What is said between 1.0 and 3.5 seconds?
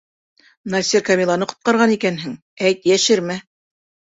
Камиланы ҡотҡарған икәнһең, әйт, йәшермә.